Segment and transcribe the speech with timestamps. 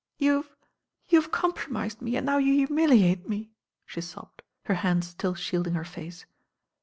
[0.19, 0.55] "Ypu've—
[1.09, 3.51] you've compromised me and now you humiliate me,"
[3.85, 6.25] she sobbed, her hands still shielding her face.